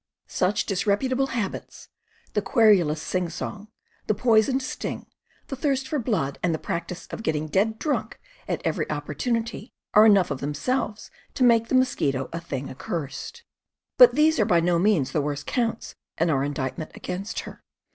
[0.25, 1.89] Such disreputable habits—
[2.33, 3.67] the querulous sing song,
[4.07, 5.05] the poisoned sting,
[5.45, 10.07] the thirst for blood, and the practice of getting dead drunk at every opportunity, are
[10.07, 13.43] enough of themselves to make the mosquito a thing accursed;
[13.99, 17.63] but these are by no means the worst counts in our in dictment against her.